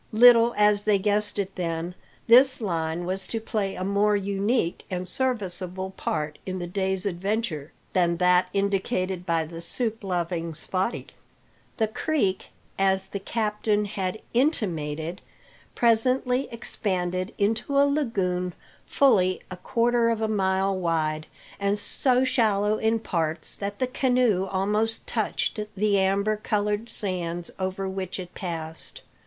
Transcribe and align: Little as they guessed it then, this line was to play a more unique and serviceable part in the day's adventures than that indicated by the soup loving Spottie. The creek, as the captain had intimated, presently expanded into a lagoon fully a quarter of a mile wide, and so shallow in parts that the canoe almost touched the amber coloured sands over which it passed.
Little 0.13 0.55
as 0.57 0.85
they 0.85 0.97
guessed 0.97 1.37
it 1.37 1.53
then, 1.55 1.93
this 2.25 2.59
line 2.59 3.05
was 3.05 3.27
to 3.27 3.39
play 3.39 3.75
a 3.75 3.83
more 3.83 4.15
unique 4.15 4.83
and 4.89 5.07
serviceable 5.07 5.91
part 5.91 6.39
in 6.43 6.57
the 6.57 6.65
day's 6.65 7.05
adventures 7.05 7.69
than 7.93 8.17
that 8.17 8.49
indicated 8.51 9.27
by 9.27 9.45
the 9.45 9.61
soup 9.61 10.03
loving 10.03 10.53
Spottie. 10.55 11.11
The 11.77 11.87
creek, 11.87 12.49
as 12.79 13.09
the 13.09 13.19
captain 13.19 13.85
had 13.85 14.19
intimated, 14.33 15.21
presently 15.75 16.47
expanded 16.51 17.31
into 17.37 17.79
a 17.79 17.85
lagoon 17.85 18.55
fully 18.87 19.41
a 19.51 19.55
quarter 19.57 20.09
of 20.09 20.19
a 20.19 20.27
mile 20.27 20.75
wide, 20.75 21.27
and 21.59 21.77
so 21.77 22.23
shallow 22.23 22.79
in 22.79 22.97
parts 22.97 23.55
that 23.55 23.77
the 23.77 23.85
canoe 23.85 24.47
almost 24.47 25.05
touched 25.05 25.59
the 25.77 25.99
amber 25.99 26.37
coloured 26.37 26.89
sands 26.89 27.51
over 27.59 27.87
which 27.87 28.19
it 28.19 28.33
passed. 28.33 29.03